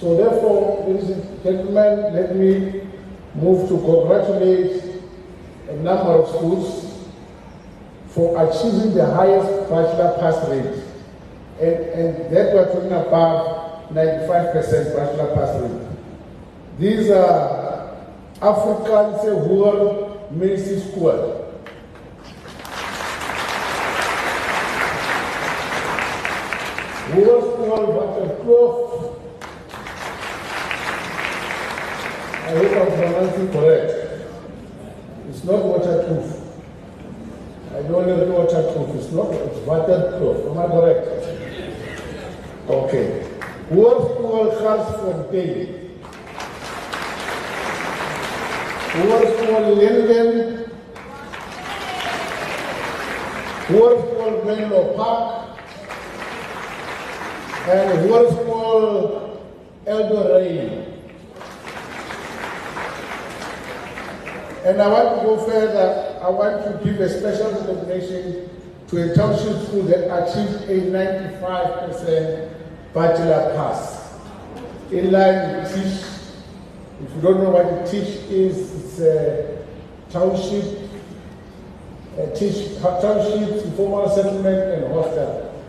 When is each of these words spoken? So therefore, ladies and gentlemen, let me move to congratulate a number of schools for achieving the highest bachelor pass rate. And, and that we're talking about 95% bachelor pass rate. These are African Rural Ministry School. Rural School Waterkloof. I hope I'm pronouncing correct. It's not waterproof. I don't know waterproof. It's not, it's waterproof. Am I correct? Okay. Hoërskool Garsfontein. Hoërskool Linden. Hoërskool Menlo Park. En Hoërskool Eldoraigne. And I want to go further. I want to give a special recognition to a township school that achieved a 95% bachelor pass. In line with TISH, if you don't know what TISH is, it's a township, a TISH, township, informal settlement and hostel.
So 0.00 0.16
therefore, 0.16 0.86
ladies 0.88 1.10
and 1.10 1.42
gentlemen, 1.42 2.14
let 2.14 2.34
me 2.34 2.88
move 3.34 3.68
to 3.68 3.76
congratulate 3.76 4.82
a 5.68 5.76
number 5.76 6.12
of 6.12 6.28
schools 6.30 7.06
for 8.08 8.32
achieving 8.48 8.94
the 8.94 9.04
highest 9.04 9.68
bachelor 9.68 10.16
pass 10.18 10.48
rate. 10.48 10.82
And, 11.60 11.84
and 11.92 12.34
that 12.34 12.54
we're 12.54 12.72
talking 12.72 12.92
about 12.92 13.92
95% 13.92 14.96
bachelor 14.96 15.34
pass 15.34 15.60
rate. 15.60 15.88
These 16.78 17.10
are 17.10 17.94
African 18.40 19.48
Rural 19.50 20.28
Ministry 20.30 20.80
School. 20.80 21.36
Rural 27.12 27.40
School 27.52 28.40
Waterkloof. 28.48 29.20
I 32.50 32.52
hope 32.52 32.90
I'm 32.90 32.98
pronouncing 32.98 33.52
correct. 33.52 33.92
It's 35.28 35.44
not 35.44 35.64
waterproof. 35.64 36.42
I 37.70 37.82
don't 37.82 38.08
know 38.08 38.24
waterproof. 38.26 38.96
It's 38.96 39.12
not, 39.12 39.30
it's 39.30 39.58
waterproof. 39.64 40.46
Am 40.50 40.58
I 40.58 40.66
correct? 40.66 41.06
Okay. 42.68 43.26
Hoërskool 43.70 44.50
Garsfontein. 44.58 45.94
Hoërskool 48.98 49.76
Linden. 49.78 50.66
Hoërskool 53.70 54.44
Menlo 54.44 54.84
Park. 54.98 55.58
En 57.70 57.98
Hoërskool 58.08 58.88
Eldoraigne. 59.84 60.89
And 64.64 64.80
I 64.80 64.88
want 64.88 65.20
to 65.20 65.26
go 65.26 65.36
further. 65.46 66.20
I 66.22 66.28
want 66.28 66.64
to 66.64 66.84
give 66.84 67.00
a 67.00 67.08
special 67.08 67.50
recognition 67.52 68.50
to 68.88 69.12
a 69.12 69.14
township 69.14 69.66
school 69.66 69.84
that 69.84 70.04
achieved 70.10 70.68
a 70.68 70.90
95% 70.90 72.50
bachelor 72.92 73.54
pass. 73.54 74.18
In 74.90 75.12
line 75.12 75.56
with 75.56 75.72
TISH, 75.72 76.02
if 77.02 77.14
you 77.14 77.20
don't 77.22 77.42
know 77.42 77.50
what 77.50 77.86
TISH 77.86 78.08
is, 78.28 78.74
it's 78.74 79.00
a 79.00 79.64
township, 80.10 80.90
a 82.18 82.26
TISH, 82.36 82.78
township, 82.82 83.64
informal 83.64 84.08
settlement 84.08 84.84
and 84.84 84.92
hostel. 84.92 85.59